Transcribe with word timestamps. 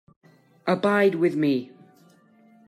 Abide 0.65 1.13
with 1.13 1.35
me. 1.35 1.69